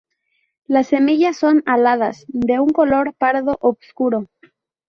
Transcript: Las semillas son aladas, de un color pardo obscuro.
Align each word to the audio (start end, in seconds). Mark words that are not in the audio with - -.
Las 0.65 0.87
semillas 0.87 1.37
son 1.37 1.61
aladas, 1.67 2.25
de 2.27 2.59
un 2.59 2.69
color 2.71 3.13
pardo 3.19 3.59
obscuro. 3.61 4.25